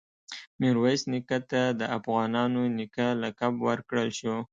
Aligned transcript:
میرویس 0.59 1.01
نیکه 1.11 1.37
ته 1.49 1.61
د 1.79 1.81
“افغانانو 1.97 2.61
نیکه” 2.77 3.07
لقب 3.21 3.53
ورکړل 3.67 4.09
شو. 4.19 4.35